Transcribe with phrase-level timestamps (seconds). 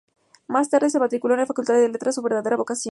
[0.47, 2.79] Más tarde se matriculó en la Facultad de Letras, su verdadera vocación.